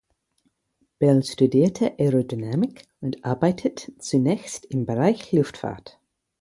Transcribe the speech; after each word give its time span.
Bell 0.97 1.21
studierte 1.23 1.99
Aerodynamik 1.99 2.87
und 3.01 3.23
arbeitete 3.23 3.95
zunächst 3.99 4.65
im 4.65 4.87
Bereich 4.87 5.31
Luftfahrt. 5.31 5.99